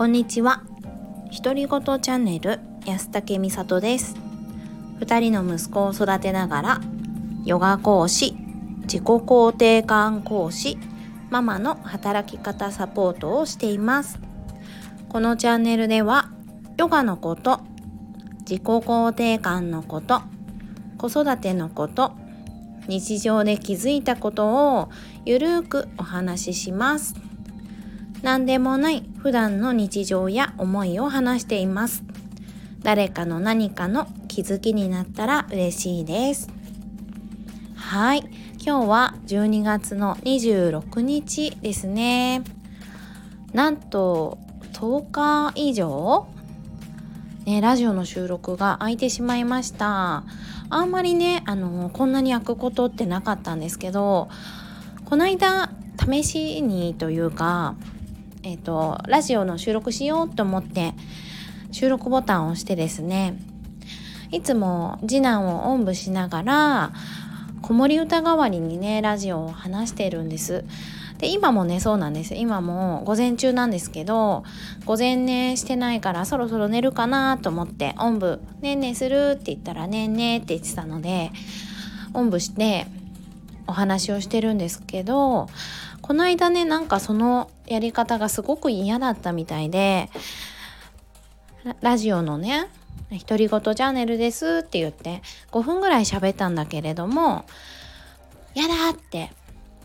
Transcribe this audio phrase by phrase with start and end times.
[0.00, 0.62] こんにちは。
[1.44, 4.16] 独り言チャンネル安武美里です。
[4.98, 6.80] 二人の息子を育てながら
[7.44, 8.34] ヨガ講師
[8.84, 10.78] 自己肯定感講師
[11.28, 14.18] ママの働き方サポートをしています。
[15.10, 16.30] このチャンネルでは
[16.78, 17.60] ヨガのこと
[18.48, 20.22] 自己肯定感のこと
[20.96, 22.12] 子育てのこと
[22.88, 24.88] 日常で気づいたことを
[25.26, 27.29] ゆるーくお話しします。
[28.22, 32.04] 何でもない普段の日常や思いを話しています。
[32.82, 36.48] 誰かの何かの気づきになったら嬉しいです。
[37.74, 38.24] はい。
[38.62, 42.42] 今日は12月の26日ですね。
[43.52, 44.38] なんと
[44.74, 46.26] 10日以上？
[47.46, 50.24] ね、ラジオの収録が空いてしまいました。
[50.68, 54.28] あんまりねあのこんなに開くことってなかったんですけど
[55.04, 57.74] この間試しにというか
[58.42, 60.94] えっ、ー、とラジオの収録しようと思って
[61.72, 63.38] 収録ボタンを押してですね
[64.32, 66.92] いつも次男をおんぶしながら
[67.62, 70.64] 子守歌代わりにねラジオを話してるんです
[71.18, 74.42] で今もねそうなんです今も午前中なんですけど
[74.86, 81.30] 午前寝してないからそろそろ寝るかなと思っておんぶ「ねんねする?」って言ったら「ねんね」って言ってたので
[82.14, 82.86] おんぶして
[83.66, 85.48] お話をしてるんですけど
[86.00, 90.10] この間ねなんかそのやり方がすごく嫌だったみたいで
[91.80, 92.68] ラジオのね
[93.10, 97.44] 独り言チャンネルですって言って5分ぐらい喋ったんだけれども
[98.54, 99.30] やだって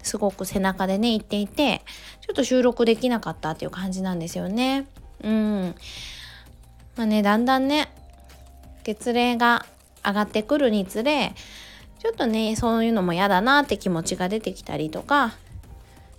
[0.03, 1.81] すごく背中でね言っていて
[2.21, 4.87] ちょっと収録できなかったっていう感じなんですよね。
[5.23, 5.75] うん。
[6.95, 7.87] まあねだんだんね
[8.83, 9.65] 月齢が
[10.03, 11.33] 上がってくるにつれ
[11.99, 15.35] ちょっとねそういうのも嫌だなって気持ちが出てきたりとか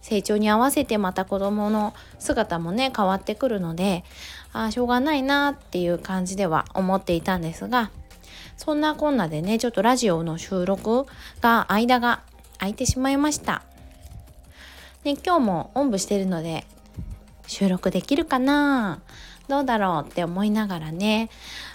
[0.06, 4.04] 成長に合わせてまた子供の姿もね変わってくるので
[4.52, 7.91] ああしょうがないなっていう感じでは思っていたんですが
[8.56, 11.06] そんなこんなでねちょっとラジオの収録
[11.41, 12.22] が間が
[12.58, 13.64] 空いてしまいました。
[15.03, 16.64] ね、今日もおんぶしてるので
[17.48, 19.00] 収録できるかな？
[19.48, 21.31] どうだろうって思いながらね、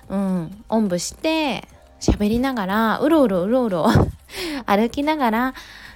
[0.07, 1.67] うん、おんぶして
[1.99, 3.87] 喋りながらうろうろうろうろ
[4.65, 5.53] 歩きながら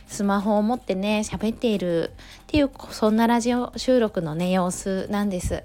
[0.08, 2.12] スマホを持ってね喋っている
[2.44, 5.64] っていうそんなラジオ収録のね様子なんです。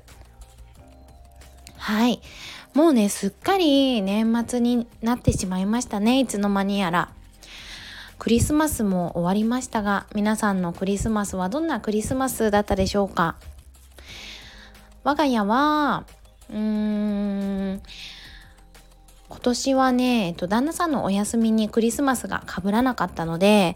[1.77, 2.21] はい
[2.75, 7.13] もうねすっかり年末になってしまいましたねいつの間にやら。
[8.21, 13.37] クリスマスも終わりましたが皆さんのクリスマスはどんなクリスマスだったでしょうか
[15.05, 16.05] 我が家は
[16.51, 16.59] うー
[17.77, 17.83] ん
[19.31, 23.75] 今年はね、えっと、旦那さんのお休みにクリスマスがかぶらなかったので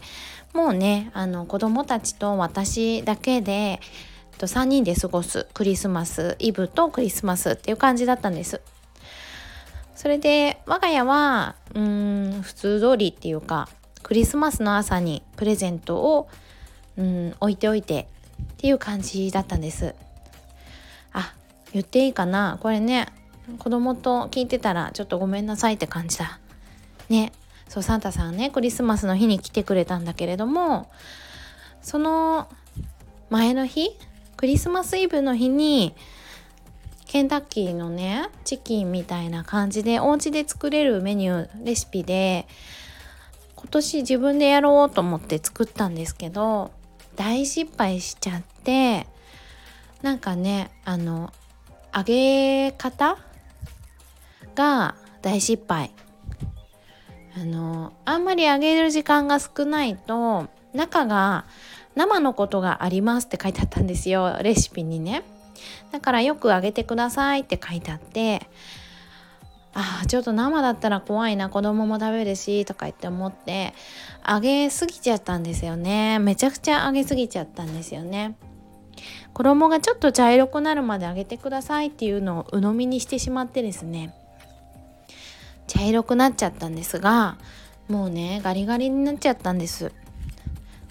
[0.55, 3.81] もうねあの子供たちと私だけで、
[4.39, 8.61] 3人で過ごすクリスマスイブとクリスマスっていう感じだったんです。
[9.95, 13.69] それで我が家はうーん普通通りっていうか
[14.01, 16.29] クリスマスの朝にプレゼントを、
[16.97, 18.07] うん、置いておいて
[18.53, 19.93] っていう感じだったんです。
[21.11, 21.33] あ
[21.73, 22.59] 言っていいかな？
[22.61, 23.07] これね
[23.59, 26.39] 子供と聞いてたらちょっとごめんなさいって感じだ。
[27.09, 27.33] ね。
[27.67, 30.89] そうサンタさんねクリスマスの日に来てくれたんだけれども
[31.81, 32.47] その
[33.29, 33.89] 前の日
[34.37, 35.95] クリスマスイブの日に
[37.07, 42.47] ケンタッキーのねチキンみたいな感じでお家で作れるメニューレシピで
[43.55, 46.71] 今年自分でやろうと思って作ったんですけど
[47.15, 49.07] 大失敗しちゃって
[50.01, 51.31] なんかねあの
[51.95, 53.17] 揚げ方
[54.55, 55.91] が大失敗。
[57.35, 61.45] あのあんまり揚げる時間が少ないと中が
[61.95, 65.23] 生のことがありますって書いてあったんですよレシピにね。
[65.91, 68.47] だからよく揚げてくださいって書いてあって
[69.73, 73.73] ああちょっと生だったら怖いな子供も食べるしとか言って思って
[74.27, 76.19] 揚げすぎちゃったんですよね。
[76.19, 78.35] めちゃくちゃ揚げすぎちゃったんですよね。
[79.33, 84.13] 衣がちょっと茶色くなるまで揚げてくださいっていうのを鵜呑みにしてしまってですね。
[85.67, 87.37] 茶色くなっちゃったんですが
[87.87, 89.91] もうねガリガリになっちゃったんです。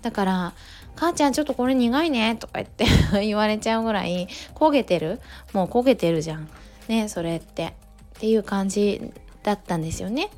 [0.02, 0.52] だから
[0.96, 2.86] 母ちゃんちょっとこれ苦いねとか言って
[3.24, 5.20] 言われちゃうぐらい焦げてる？
[5.52, 6.48] もう焦げてるじゃん。
[6.88, 7.74] ねそれって。
[8.16, 9.12] っていう感じ
[9.42, 10.30] だったんですよね。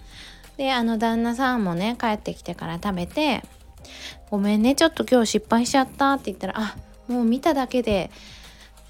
[0.57, 3.43] であの旦那さんもね帰ってきてから食べて
[4.31, 8.11] 「ごめんねちょっと今日失敗しちゃった」って言ったら「あもう見ただけで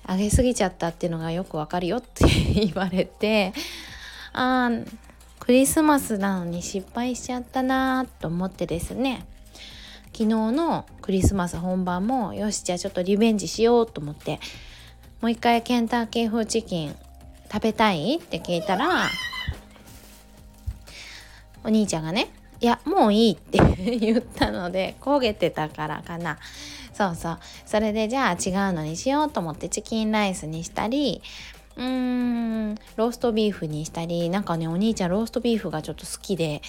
[0.04, 3.52] あげすぎちゃったっていうのがよくわかるよ」って 言われて
[4.32, 4.86] あー
[5.46, 9.24] クリスマスなのに失敗しちゃったなと思ってですね。
[10.06, 14.40] 昨日のクリスマス本番もよしじゃあちょっとリベンジしようと思って。
[15.20, 16.96] もう一回ケンタッキー風チキン
[17.50, 19.08] 食べたいって聞いたら
[21.62, 22.28] お兄ちゃんがね
[22.60, 23.60] 「いやもういい」って
[23.98, 26.38] 言ったので焦げてたからかな。
[26.92, 27.38] そうそう。
[27.66, 31.22] それでじゃあ違うのにしようと思ってチキンライスにしたり
[31.76, 32.74] うーん。
[32.96, 36.62] ローストビーフにしたりなんかねお兄ちゃんローストビーフがちょっと好きで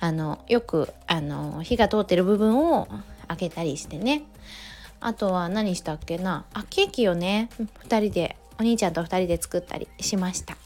[0.00, 2.88] あのよくあの火が通ってる部分を
[3.28, 4.22] 開けたりしてね。
[5.00, 6.44] あとは何したっけな？
[6.52, 7.48] あケーキをね
[7.88, 10.56] 2人でお兄ちゃんと2人で作ったりしました。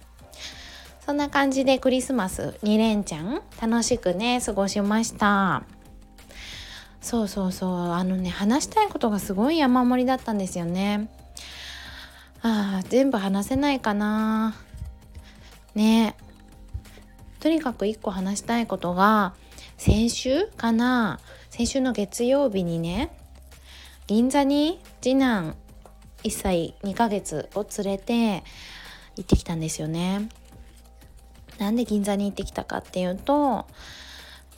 [1.04, 5.62] そんな感じでクリスマス2連チャン楽しくね過ごしました。
[7.00, 7.92] そうそうそう。
[7.92, 11.08] あのね話したいことがすごい山盛りだったんですよね。
[12.44, 14.54] ああ全部話せないかな。
[15.74, 16.14] ね。
[17.40, 19.34] とにかく1個話したいことが
[19.78, 21.20] 先週かな。
[21.48, 23.16] 先週の月曜日にね
[24.06, 25.56] 銀座に次男
[26.22, 28.44] 1歳2ヶ月を連れて
[29.16, 30.28] 行ってきたんですよね。
[31.58, 33.66] なんで銀座に行ってきたかっていうと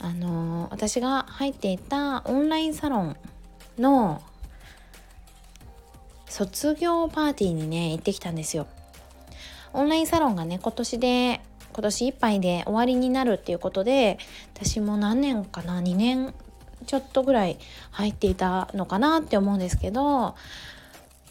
[0.01, 3.17] あの私が入っていたオンラインサロン
[3.79, 4.23] の
[6.37, 8.67] 卒業パーティーにね行ってきたんですよ。
[9.73, 11.41] オンラインサロンがね今年で
[11.73, 14.19] 今年いっぱいで終わりになるっていうことで
[14.55, 16.35] 私も何年かな2年
[16.85, 17.57] ちょっとぐらい
[17.91, 20.35] 入っていたのかなって思うんですけど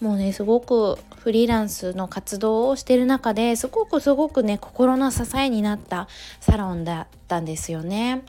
[0.02, 6.08] もうねすごくフリーランスの活動をしてる中ですごくすごくね心の支えになった
[6.40, 8.24] サロンだったんですよね。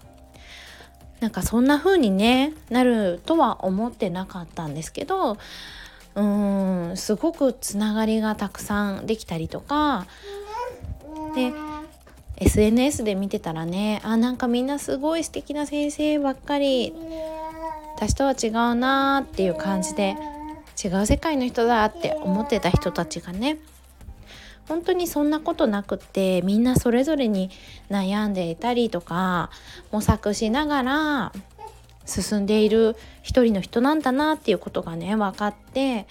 [1.21, 5.39] なんかそんな風にねなるとは思ってなかったんですけど
[6.17, 10.07] うーんすごくつながりがたくさんできたりとか。
[11.35, 11.53] で
[12.39, 16.93] SNS で見てたらねあなんかみんなすごい素敵な先生ばっかり。
[17.97, 20.17] 私とは違うなーっていう感じで
[20.83, 23.57] 違う世界の人だって思ってた人たちがね
[24.69, 27.51] 本当にそんなことなくってみんなそれぞれに
[27.89, 29.49] 悩んでいたりとか
[29.91, 31.33] 模索しながら
[32.07, 36.07] 進んでいる一人の人なんだなっていうことがね分かって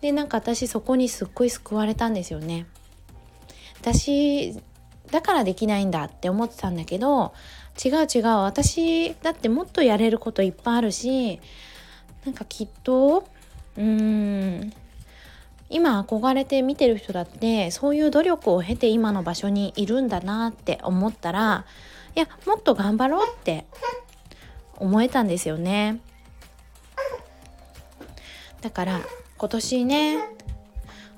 [0.00, 2.66] でなんか私そこにすっごい救われたんですよね。
[3.80, 4.54] 私
[5.10, 7.34] だからできないんだって思ってたんだけど
[7.84, 11.40] 違う違う私だってもっとやれることいっぱいあるし
[12.24, 13.28] なんかきっと
[13.76, 13.84] うー
[14.64, 14.72] ん
[15.70, 21.64] 今憧れて見てる人だってそういう努力を経て今の場所にいるんだなって思ったら
[22.16, 23.66] いやもっと頑張ろうって
[24.78, 26.00] 思えたんですよね
[28.60, 29.00] だから
[29.36, 30.18] 今年ね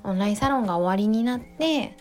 [0.03, 1.95] オンラインサロンが終わりになって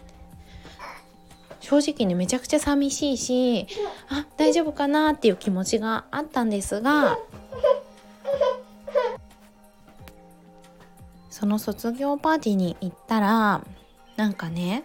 [1.60, 3.66] 正直ねめちゃくちゃ寂しいし
[4.08, 7.18] あ大丈夫かなっていう気持ちがあったんですが
[11.30, 13.64] その卒業パーティーに行ったら
[14.16, 14.84] なんかね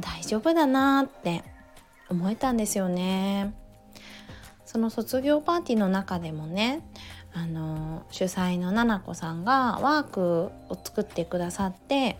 [0.00, 1.42] 大丈夫だなって
[2.08, 3.54] 思えたんですよね。
[4.72, 6.80] その卒業パーティーの中でもね
[7.34, 12.16] あの主催のななこさんがワークを作ってくださって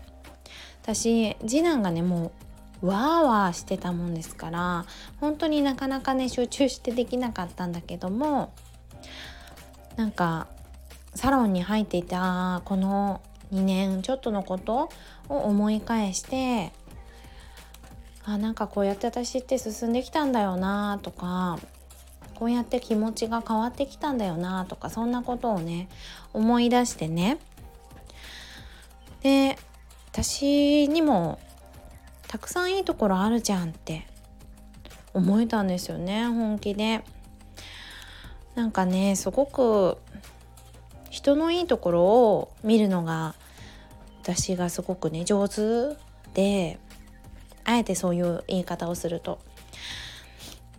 [0.83, 2.31] 私次男がねも
[2.83, 4.85] うわーわーしてたもんですから
[5.19, 8.53] 本当になかなかね集中してできなかったんだけども
[9.95, 10.45] なんか
[11.15, 14.91] サロンに入っていたこの2年ちょっとのこと
[15.27, 16.71] を思い返して
[18.25, 21.57] あなんかこうやって私って進んできたんだよなとか
[22.35, 25.87] こうやって気持ちが変わってきたんだよなとかそんなことをね
[26.33, 27.37] 思い出してね。
[29.21, 29.57] で
[30.11, 31.39] 私にも
[32.27, 34.05] たくさんいいところあるじゃんって
[35.13, 37.03] 思えたんですよね本気で。
[38.55, 39.97] なんかねすごく
[41.09, 43.35] 人のいいところを見るのが
[44.21, 45.95] 私がすごくね上手
[46.33, 46.79] で
[47.63, 49.39] あえてそういう言い方をすると。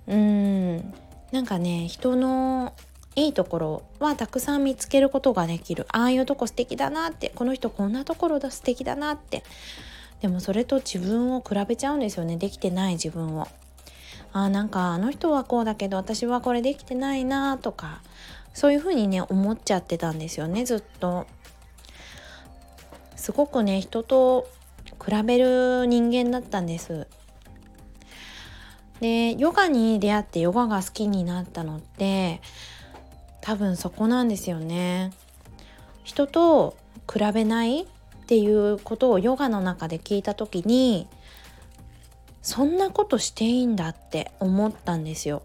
[0.07, 0.95] うーん。
[1.35, 2.75] なんかね人の
[3.17, 5.85] いいところはたくさん見つけることができる。
[5.89, 7.33] ああいうとこ素敵だなって。
[7.35, 9.43] この人こんなところだ素敵だなって。
[10.23, 12.37] でもそれと自分を比べちゃうんですよね。
[12.37, 13.49] できてない自分を。
[14.33, 18.01] あなんかあの人はこうだけど私はこれできてないなとか。
[18.53, 21.27] そういうふうにね思っちゃってたんですよねずっと。
[23.17, 24.47] すごくね人と
[25.05, 27.09] 比べる人間だったんです。
[29.05, 32.41] でヨガに出会ってヨガが好きになったのって
[33.43, 35.13] 多分そこなんですよね。
[36.05, 36.75] 人と
[37.13, 37.87] 比べないっ
[38.27, 41.07] ていうことをヨガの中で聞いた時に
[42.41, 45.43] そんなことしていいんだって思ったんですよ。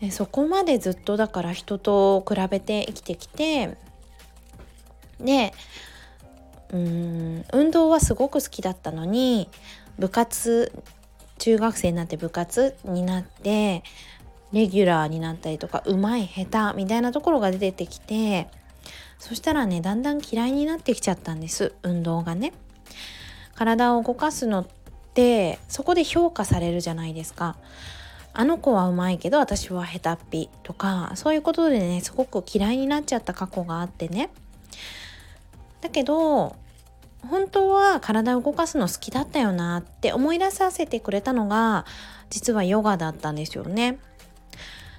[0.00, 3.76] でそこまでずっとだから人と比べて生きてきて
[5.20, 5.52] で
[6.70, 9.50] うん運動はすごく好きだったのに
[9.98, 10.72] 部活
[11.42, 13.82] 中学生になって部活になって
[14.52, 18.46] レギュラーになったりとかうまい下手みたいなところが出てきて
[19.18, 22.52] そしたらねだんだん嫌いになってきちゃったんです運動がね。
[23.56, 24.66] 体を動かすのっ
[25.14, 27.56] てそこで評価されるじゃないですか。
[28.34, 34.30] あの子はうまいけど私は下手っぴとかそういうことでねすごく嫌いになっちゃった過去があってね
[35.80, 36.56] だけど
[37.28, 41.86] 本当は体を動かすの好きだったよなって思い出させてくれたのが
[42.30, 43.98] 実はヨガだったんですよね。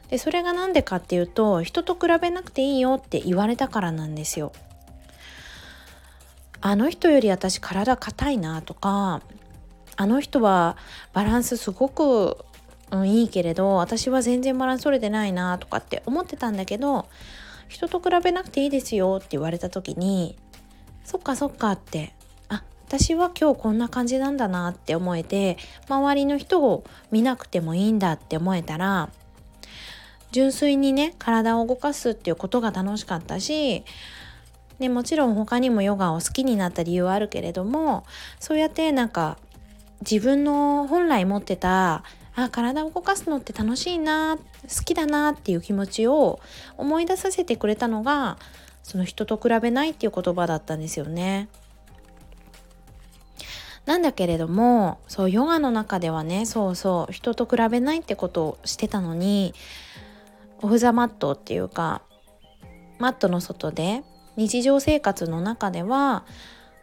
[0.09, 4.51] でそれが何でかっていうと人と比べなくていいよって言われたからなんですよ。
[6.61, 9.21] あの人より私体硬いなとか
[9.97, 10.77] あの人は
[11.11, 12.37] バランスすごく、
[12.91, 17.07] うん、いいけれど私は全然バランス取れてないなとかって思ってたんだけど
[17.67, 20.37] 人と比べなくていいですよって言われた時に
[21.03, 22.13] そっかそっかって。
[22.49, 25.57] あ私は今日こんな感じなんだなって思えて
[25.87, 29.09] 周りの人を見なくてもいいんだって思えたら
[30.31, 33.83] 純粋にね体を動かすっていうことが楽しかったし
[34.79, 38.03] でもちろん他にもヨガを好きになった理由はあるけれども
[38.39, 39.37] そうやってなんか
[40.01, 42.03] 自分の本来持ってた
[42.35, 46.39] あ体を動かすのって楽しいな好きだなっていう気持ちを
[46.77, 48.37] 思い出させてくれたのが
[48.83, 51.47] その人と比べないっていう言葉だったんですよね。
[53.85, 59.53] なんだけれどもそうヨガの中ではねそうそう人と比べないってことをしてたのに
[60.61, 62.01] オフ・ザ・マットっていうか
[62.99, 64.03] マットの外で
[64.37, 66.23] 日常生活の中では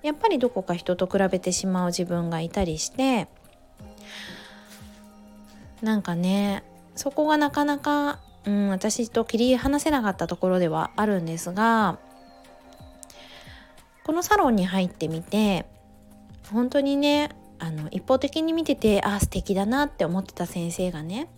[0.03, 3.29] やっぱりどこか人と比べてしまう自分がいたりして
[5.81, 6.65] なんかね
[6.95, 11.99] そこがなかなか、うん、私と切り離せなかったところではあるんですが
[14.05, 15.67] このサロンに入ってみて
[16.51, 21.29] 本当にねあの一方的に見ててあ素敵だなって思ってた先生がね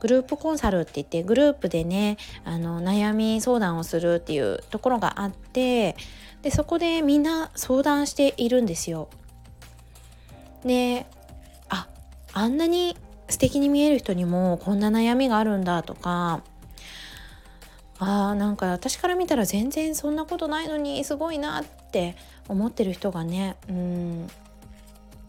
[0.00, 5.96] グループコンサルって言ってグループでねあの悩み相談をするっていうところがあって
[6.42, 9.08] でそこでみんな相談しているんですよ。
[10.64, 11.06] で
[11.68, 11.88] あ
[12.32, 12.96] あんなに
[13.28, 16.42] 素敵に見える人にもこんな悩みがあるんだとか
[17.98, 22.16] あーなんか私から見たら全然そんなことないのにすごいなって
[22.48, 24.28] 思ってる人がねうん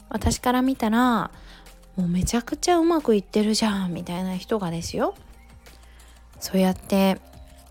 [0.10, 1.32] 私から見たら
[1.96, 5.16] もうめちゃくちゃうまくいってるじゃんみたいな人がですよ
[6.40, 7.20] そうやって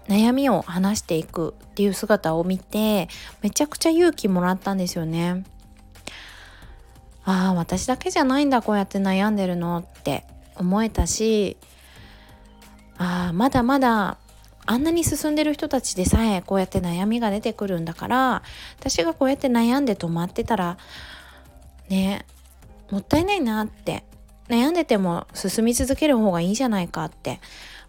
[0.08, 3.08] 悩みを話していくっていう姿を見て
[3.42, 5.44] めちゃくちゃ勇気もらったんですよね。
[7.28, 10.24] ああ私だけじゃないんだこうやって悩んでるのって
[10.56, 11.58] 思えたし
[12.96, 14.16] ああまだまだ
[14.64, 18.42] あんなに進んでる人たちでさえこうやって悩みが出てくるんだから
[18.80, 20.78] 私がこうやって悩んで止まってたら
[21.90, 22.24] ね
[22.90, 24.04] もったいないなって
[24.48, 27.40] 悩んでても進み続ける方がいいじゃないかって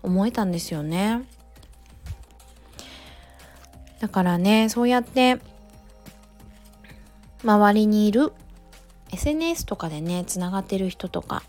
[0.03, 1.21] 思えたんですよね。
[4.01, 5.39] だからねそうやって
[7.41, 8.33] 周りにいる
[9.11, 11.43] SNS とかでねつながってる人とか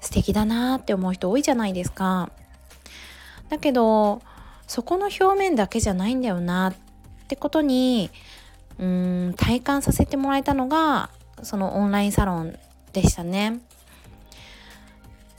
[0.00, 2.30] 素敵だなって思う人多いじゃないですか。
[3.48, 4.22] だけど
[4.66, 6.74] そこの表面だけじゃないんだよなっ
[7.26, 8.10] てことに
[8.78, 11.10] うーん体感させてもらえたのが
[11.42, 12.58] そのオンラインサロン
[12.92, 13.60] でしたね。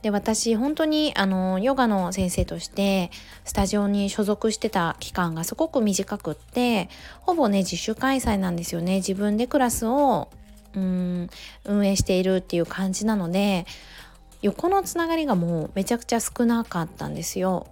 [0.02, 3.12] で私本当にあのヨガの先生として
[3.46, 6.90] スタジオに所属してた期間がすごく短くって
[7.22, 10.30] ほぼね自主開催なんですよね自分でクラスを
[10.76, 11.30] うん
[11.66, 13.66] 運営しているっていう感じなので
[14.42, 17.68] 横のつながりがもうめちゃくちゃ少なかったんですよ。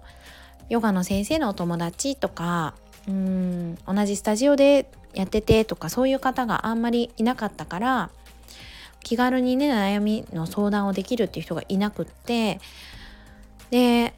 [0.69, 2.75] ヨガの先生のお友達とか
[3.07, 8.09] うん同じスタジオでやっててとかそういう方があんまりいなかったから
[9.01, 12.59] 気軽にね悩みの相談をできるっていう人がいなくって
[13.71, 14.13] で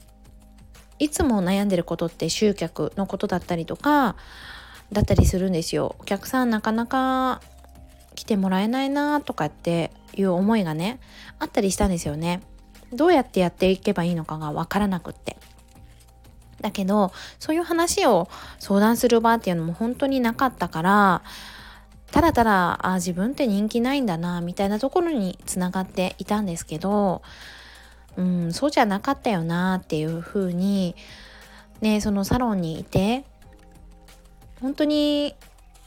[0.99, 4.15] いつも悩んでることって集客のことだったりとか
[4.91, 5.95] だったりするんですよ。
[5.99, 7.41] お客さんなかなか
[8.15, 10.99] 来てもらえないなとかっていう思いがね
[11.39, 12.41] あったりしたんですよね。
[12.93, 15.37] どうやってやっていけばいいのかがわからなくって。
[16.61, 21.23] だけどそういう話を相談する場っていうのも本当になかったから
[22.11, 27.21] ただただあ自分って人気ないんだなみたいなところにつながっていたんですけど、
[28.17, 30.95] うん、そうじゃなかったよなっていうふうに
[31.79, 33.23] ねそのサロンにいて
[34.61, 35.35] 本当に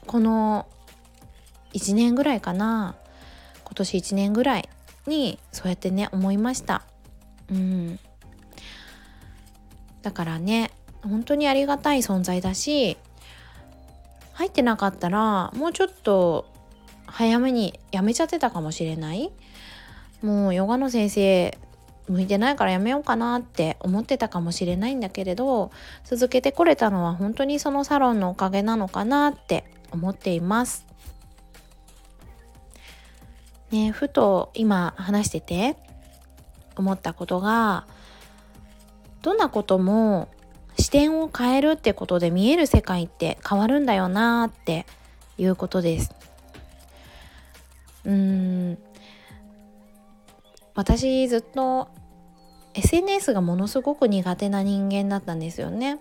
[0.07, 0.67] この
[1.75, 2.95] 1年ぐらいかな
[3.65, 4.69] 今年1年ぐらい
[5.07, 6.83] にそうやってね思いました。
[7.51, 7.99] うん、
[10.03, 10.71] だからね
[11.03, 12.97] 本当にありがたい存在だし
[14.33, 16.47] 入ってなかったらもうちょっと
[17.07, 19.31] 早めにやめちゃってたかもしれない
[20.23, 21.59] もうヨガの先生
[22.09, 25.71] 向いてないからやめようかなって思ってたかもしれないんだけれど
[26.05, 30.87] 続けてこれたのは本当にそのサロンのおかげなのかなって思っています。
[33.75, 35.77] ね、ふと今話してて
[36.77, 37.89] 思ったことが
[39.21, 40.29] どんなことも
[40.79, 44.87] 視点を変えるってことで見える世界って変わるんだよなって
[45.39, 46.15] いうことです。
[48.05, 48.79] うーん
[50.77, 51.89] 私ずっと
[52.75, 55.99] SNS がものすごく苦手な人間だったんですよね。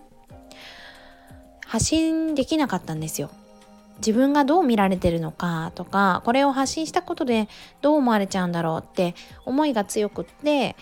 [1.66, 3.30] 発信できなかったんですよ。
[3.98, 7.48] 自分がどう見られてるのかとかこれを発信したことで
[7.80, 10.76] どう思われちゃうんだろうって思いが強くって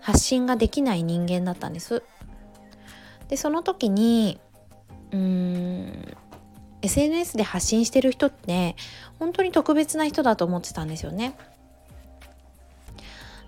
[0.00, 2.02] 発信ができない人間だったんです。
[3.28, 4.38] でその時に
[5.12, 6.16] うーん
[6.82, 8.76] SNS で発信してる人って
[9.18, 11.36] 本当に特別な人だと思ってたんですよね。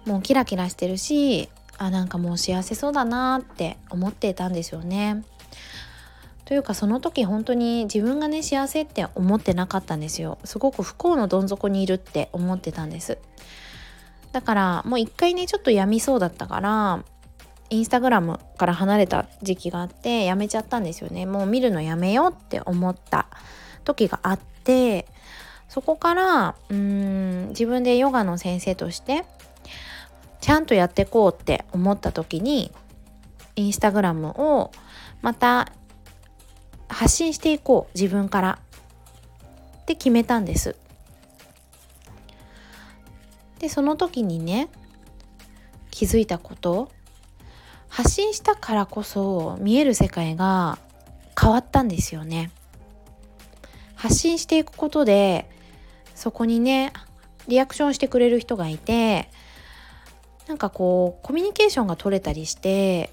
[0.06, 5.24] もうキラキラしてるしあなんかもう幸せそうだなって思ってたんですよね。
[6.46, 10.38] というかその時本当に自分がね幸せって思ってなかったんですよ。
[10.44, 13.18] すごく不幸のどん底にいるって思ってたんです。
[14.30, 17.04] だからもう一回ねちょっとやみそうだったから
[17.68, 21.26] インスタグラムから離れた時期があってやめちゃったんですよね。
[21.26, 23.26] もう見るのやめようって思った
[23.82, 25.08] 時があって
[25.68, 29.24] そこからうーん自分でヨガの先生として
[30.40, 32.70] ちゃんとやってこうって思った時に
[33.56, 34.70] インスタグラムを
[35.22, 35.72] また
[36.88, 38.58] 発信していこう自分から。
[39.82, 40.74] って決めたんです。
[43.60, 44.68] でその時にね
[45.92, 46.90] 気づいたこと。
[47.88, 50.78] 発信したからこそ見える世界が
[51.40, 52.50] 変わったんですよね。
[53.94, 55.48] 発信していくことで
[56.14, 56.92] そこにね
[57.46, 59.30] リアクションしてくれる人がいて
[60.48, 63.12] なんかこうコミュニケーションが取れたりして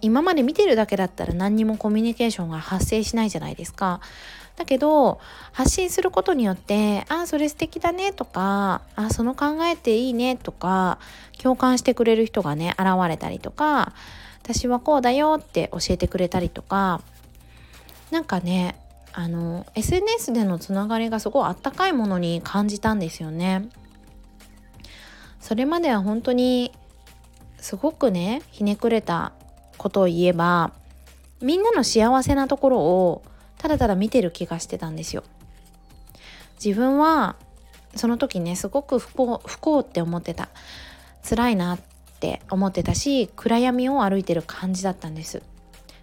[0.00, 4.00] 今まで見てるだけだったら何にもコミュニケーションが発生しないじゃないですか。
[4.56, 5.20] だけど
[5.52, 10.98] 発信することによって「ああそれ素敵だね」とか「あその考えていいね」とか
[11.38, 13.94] 共感してくれる人がね現れたりとか
[14.44, 17.00] 「私はこうだよ」って教えてくれたりとか
[18.10, 18.76] なんかね
[19.14, 23.68] あの SNS でのつながりがすごいあったかいものに感じたんですよね。
[25.40, 26.70] それまでは本当に
[27.58, 29.32] すごくねひねくれた
[29.80, 30.72] ことを言えば
[31.40, 33.22] みんなの幸せなところを
[33.56, 35.24] ただただ見てる気がしてたんですよ。
[36.62, 37.36] 自分は
[37.96, 40.50] その時ねすごく不幸不幸って思ってた。
[41.26, 41.80] 辛いなっ
[42.20, 45.42] て思ってたし暗闇を歩いてる感じだったんです。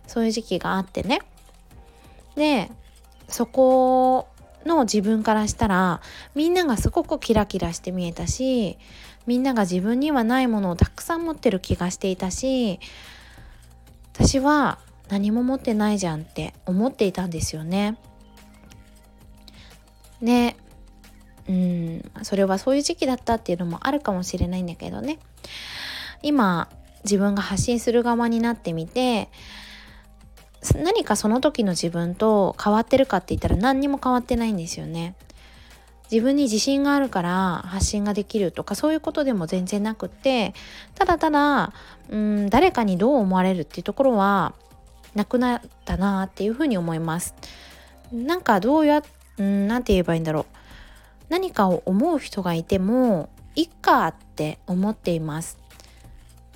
[0.08, 1.22] そういう時期があってね。
[2.36, 2.72] で
[3.28, 4.28] そこ
[4.66, 6.02] の自分からしたら
[6.34, 8.78] みんながすごくキラキラして見えたし
[9.28, 12.80] みんなが自分にはないものをたくさん持ってる気がしていたし
[14.20, 17.98] 私は何も持ってないじゃんって思っていたんですよね。
[20.22, 20.56] で
[21.48, 25.20] うんそれはそういう時期だったっていうのもあるかもしれないんだけどね
[26.24, 26.70] 今
[27.04, 29.30] 自分が発信する側になってみて
[30.76, 35.16] 何かその時の自分と変わってるかって言ったら何にも変わってないんですよね。
[36.12, 40.54] 自分に自信があるから発信ができるとかそういうことでも全然なくって
[40.96, 41.74] ただただ
[42.10, 44.54] うん誰かにどう思われるっていうところは
[45.16, 47.36] なくなったなっていうふうに思います。
[48.12, 49.04] なんかどうや
[49.38, 50.46] うんなんて言えばいいんだろう
[51.30, 55.58] 何かを思う人がいてもいっかって思っています。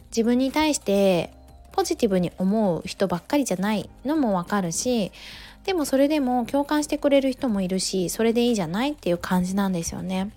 [0.09, 1.33] 自分に対して
[1.71, 5.11] ポジティブに思う人ばっかりじゃないのもわかるし
[5.65, 10.31] でもそれでも共感してくれる人もいるしそれでいいじゃないっていう感じなんですよね。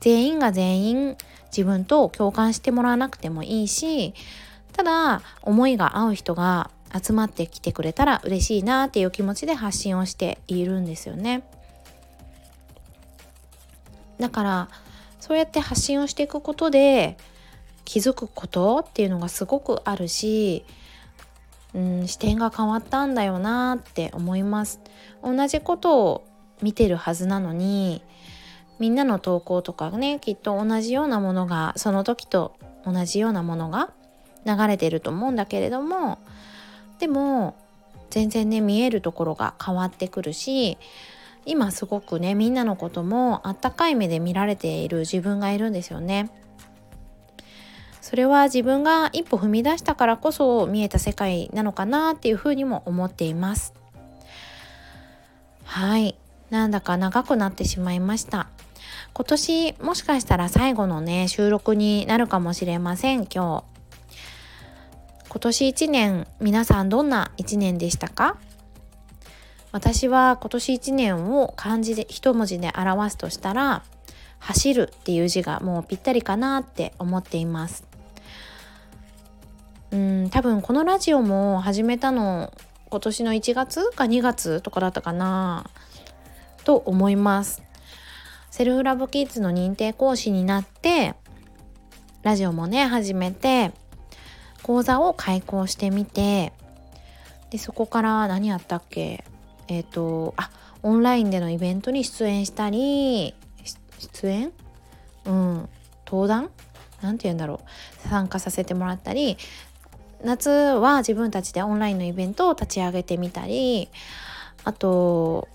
[0.00, 1.16] 全員が全員
[1.46, 4.14] 自分と共感してもらわなくてもいいし
[4.72, 11.44] ただ思いが合う人が集まってきてくれたら嬉しいなっていう気持ちで発信をしているんですよね。
[14.18, 14.68] だから
[15.20, 17.16] そうやって発信をしていくことで
[17.84, 20.64] 気づくことっていうのがすごくあるし
[21.74, 24.80] うん視点が変わったんだよなって思います
[25.22, 26.24] 同じことを
[26.60, 28.02] 見てるはずなのに
[28.78, 33.90] みんなの投稿とかねきっと同じようなものがその時と同じようなものが
[34.44, 36.18] 流れてると思うんだけれども
[36.98, 37.56] でも
[38.10, 40.78] 全然ね見えるところが変わってくるし
[41.46, 46.30] 今すごくねみんなのこともあったかい目で見られている自分がいるんですよね。
[48.02, 53.72] それは自分が一歩踏み出したからこそ見えた世界なのかなっていうふうにも思っています。
[55.64, 56.18] はい。
[56.50, 58.48] なんだか長くなってしまいました。
[59.14, 63.64] 今年もしかしたら最後のね収録になるかもしれません今日。
[65.28, 68.36] 今年1年皆さんどんな1年でしたか？
[69.70, 73.84] 私は今年1年を漢字で一文字で表すとしたら
[74.40, 77.91] 走るっていう字がもうぴったりかなって思っています。
[79.92, 82.52] うん多分このラジオも始めたの
[82.88, 85.66] 今年の1月か2月とかだったかな。
[86.64, 87.62] と思います。
[88.50, 91.14] セルフラブキッズの認定講師になって
[92.22, 93.72] ラジオもね始めて
[94.62, 96.52] 講座を開講してみて
[97.50, 99.24] でそこから何やったっけ？
[99.68, 100.50] えっ、ー、とあ
[100.82, 103.34] オンラインでのイベントに出演したり
[103.98, 104.52] 出演？
[105.26, 105.68] うん
[106.06, 106.50] 登壇？
[107.02, 107.60] 何て言うんだろ
[108.04, 108.08] う。
[108.08, 109.36] 参加させてもらったり
[110.24, 113.88] 夏は自分たちでオンラインのイベントを立ち上げてみたり
[114.64, 115.48] あと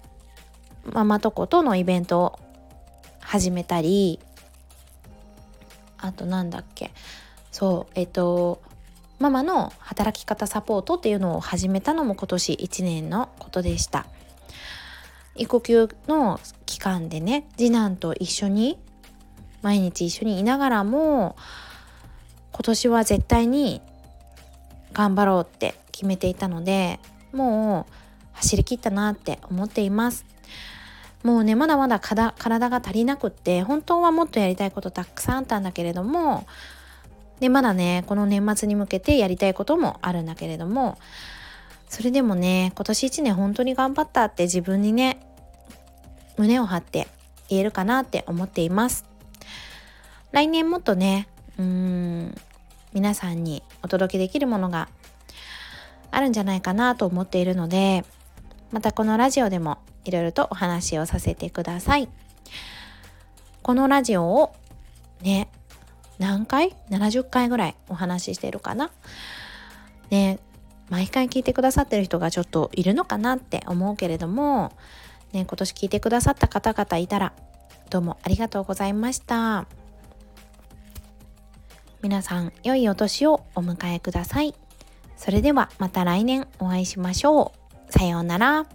[0.86, 2.40] ママとことのイベントを
[3.20, 4.20] 始めたり。
[5.98, 6.92] あとなんだっけ。
[7.52, 8.62] そうえっと
[9.20, 14.06] ママの働き方サポートっていうのを始めたのも今年1年のことでした。
[15.36, 18.80] 育休の期間でね次男と一緒に
[19.62, 21.36] 毎日一緒にいながらも
[22.52, 23.82] 今年は絶対に
[24.98, 27.00] 頑張ろうって決めていたので
[27.32, 27.94] もう
[28.34, 30.26] 走りきったなって思っています。
[31.24, 36.48] もうねまだまだ体が足りなくって本当はもっとやりたいことたくさんあったんだけれども
[37.40, 40.98] でまだねこの年末に向けてやりたいこともあるんだけれども
[41.90, 45.20] それでもね今年1年本当に頑張ったって自分にね
[46.38, 47.08] 胸を張って
[47.50, 49.06] 言えるかなって思っています。
[50.32, 52.36] 来年もっとねうーん
[52.94, 54.90] 皆さんにお届けできるものが
[56.12, 58.06] あるんじゃないかなと思っているので
[58.72, 62.10] またこのラジオでもいろいろとお話をさせてください。
[63.62, 64.56] このラジオを
[65.22, 65.50] ね
[66.18, 68.92] 何回 ?70 回ぐらいお話ししてるかな？
[70.10, 70.40] ね
[70.90, 74.72] 毎回聞いてくださってる人がちょっといるのかなって思うけれども、
[75.34, 77.34] ね、今年聞いてくださった方々いたら
[77.90, 79.68] どうもありがとうございました。
[82.08, 84.56] 皆さん良いお年をお迎えください。
[85.18, 87.52] それではまた来年お会いしましょ
[87.90, 87.92] う。
[87.92, 88.66] さようなら。